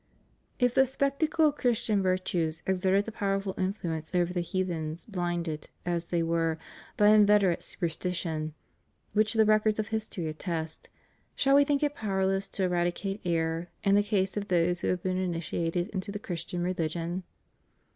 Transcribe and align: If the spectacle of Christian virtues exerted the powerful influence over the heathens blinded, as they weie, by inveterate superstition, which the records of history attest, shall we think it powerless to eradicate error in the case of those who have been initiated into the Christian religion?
If 0.57 0.73
the 0.73 0.87
spectacle 0.87 1.45
of 1.49 1.57
Christian 1.57 2.01
virtues 2.01 2.63
exerted 2.65 3.05
the 3.05 3.11
powerful 3.11 3.53
influence 3.55 4.09
over 4.15 4.33
the 4.33 4.41
heathens 4.41 5.05
blinded, 5.05 5.69
as 5.85 6.05
they 6.05 6.23
weie, 6.23 6.57
by 6.97 7.09
inveterate 7.09 7.61
superstition, 7.61 8.55
which 9.13 9.33
the 9.35 9.45
records 9.45 9.77
of 9.77 9.89
history 9.89 10.25
attest, 10.27 10.89
shall 11.35 11.53
we 11.53 11.65
think 11.65 11.83
it 11.83 11.93
powerless 11.93 12.49
to 12.49 12.63
eradicate 12.63 13.21
error 13.23 13.69
in 13.83 13.93
the 13.93 14.01
case 14.01 14.35
of 14.35 14.47
those 14.47 14.81
who 14.81 14.87
have 14.87 15.03
been 15.03 15.17
initiated 15.17 15.89
into 15.89 16.11
the 16.11 16.17
Christian 16.17 16.63
religion? 16.63 17.21